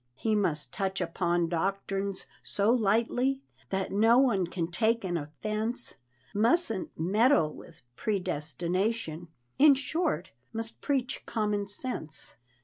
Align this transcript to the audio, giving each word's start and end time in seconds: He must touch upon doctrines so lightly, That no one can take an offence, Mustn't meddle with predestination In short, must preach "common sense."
He 0.15 0.33
must 0.33 0.73
touch 0.73 0.99
upon 0.99 1.47
doctrines 1.47 2.25
so 2.41 2.71
lightly, 2.73 3.43
That 3.69 3.91
no 3.91 4.17
one 4.17 4.47
can 4.47 4.71
take 4.71 5.03
an 5.03 5.15
offence, 5.15 5.97
Mustn't 6.33 6.89
meddle 6.99 7.53
with 7.53 7.83
predestination 7.95 9.27
In 9.59 9.75
short, 9.75 10.31
must 10.51 10.81
preach 10.81 11.23
"common 11.27 11.67
sense." 11.67 12.33